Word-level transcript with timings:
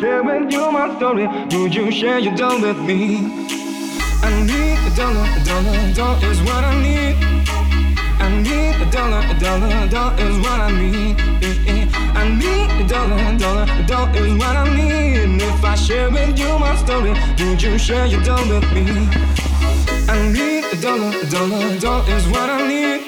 share 0.00 0.22
with 0.22 0.50
you 0.52 0.72
my 0.72 0.96
story. 0.96 1.26
Would 1.52 1.74
you 1.74 1.90
share 1.90 2.18
your 2.18 2.34
dough 2.34 2.60
with 2.60 2.78
me? 2.78 3.18
I 4.22 4.30
need 4.48 4.78
a 4.88 4.96
dollar, 4.96 5.26
a 5.36 5.44
dollar, 5.44 5.76
a 5.78 5.94
dollar 5.94 6.26
is 6.30 6.40
what 6.42 6.64
I 6.64 6.74
need. 6.80 7.16
I 8.24 8.28
need 8.46 8.74
a 8.80 8.90
dollar, 8.90 9.20
a 9.32 9.38
dollar, 9.38 9.66
a 9.66 9.88
dollar 9.88 10.14
is 10.26 10.36
what 10.38 10.60
I 10.60 10.70
need. 10.80 11.16
I 12.22 12.28
need 12.42 12.70
a 12.82 12.88
dollar, 12.88 13.16
a 13.16 13.38
dollar, 13.38 13.66
a 13.68 13.86
dollar 13.86 14.10
is 14.16 14.32
what 14.38 14.56
I 14.56 14.64
need. 14.74 15.42
If 15.42 15.64
I 15.64 15.74
share 15.74 16.10
with 16.10 16.38
you 16.38 16.58
my 16.58 16.74
story, 16.76 17.12
would 17.38 17.62
you 17.62 17.78
share 17.78 18.06
your 18.06 18.22
dough 18.22 18.46
with 18.48 18.68
me? 18.72 18.86
I 20.08 20.16
need 20.32 20.64
a 20.72 20.80
dollar, 20.80 21.12
a 21.16 21.26
dollar, 21.30 21.66
a 21.66 21.78
dollar 21.78 22.10
is 22.16 22.26
what 22.28 22.48
I 22.50 22.66
need. 22.66 22.99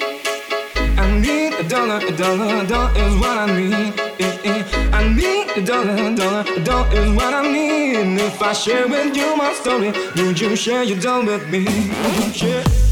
Dollar, 1.93 2.07
a 2.07 2.17
dollar, 2.17 2.65
a 2.65 2.67
dollar 2.67 2.91
is 2.97 3.15
what 3.17 3.37
I 3.37 3.47
need. 3.55 4.01
Eh, 4.19 4.39
eh. 4.45 4.91
I 4.95 5.13
need 5.13 5.51
a 5.59 5.63
dollar, 5.63 5.93
a 5.93 6.17
dollar, 6.17 6.45
a 6.57 6.65
dollar 6.65 6.91
is 6.95 7.11
what 7.13 7.35
I 7.35 7.43
need. 7.53 8.19
If 8.19 8.41
I 8.41 8.55
share 8.55 8.89
with 8.89 9.15
you 9.15 9.37
my 9.37 9.53
story, 9.53 9.93
would 10.17 10.41
you 10.41 10.57
share 10.57 10.85
your 10.85 10.99
dough 10.99 11.23
with 11.23 11.47
me? 11.51 11.67
Share? 12.33 12.92